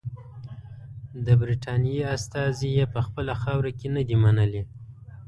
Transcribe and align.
د 1.25 1.27
برټانیې 1.41 2.01
استازي 2.15 2.69
یې 2.77 2.85
په 2.93 2.99
خپله 3.05 3.33
خاوره 3.41 3.71
کې 3.79 3.87
نه 3.95 4.01
دي 4.07 4.15
منلي. 4.23 4.61